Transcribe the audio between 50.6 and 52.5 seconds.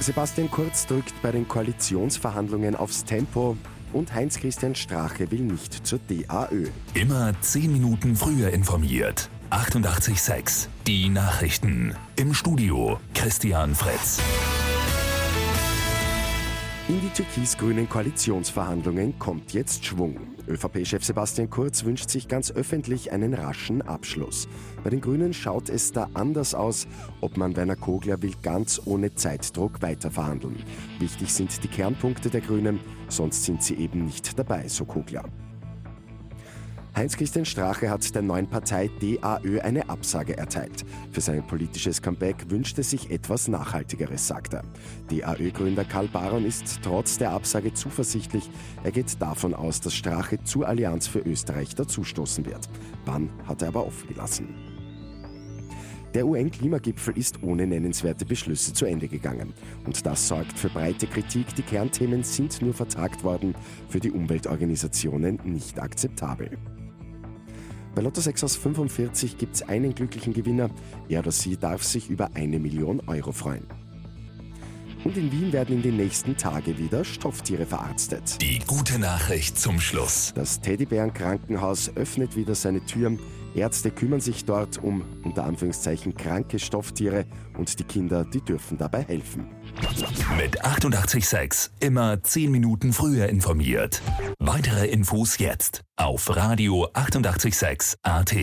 Allianz für Österreich dazustoßen